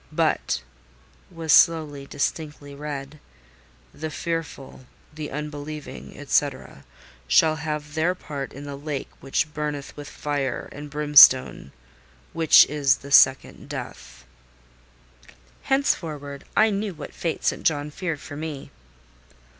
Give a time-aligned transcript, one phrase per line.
[0.11, 0.63] But,"
[1.29, 3.19] was slowly, distinctly read,
[3.93, 6.49] "the fearful, the unbelieving, &c.,
[7.27, 11.71] shall have their part in the lake which burneth with fire and brimstone,
[12.33, 14.25] which is the second death."
[15.69, 17.61] Henceforward, I knew what fate St.
[17.61, 18.71] John feared for me.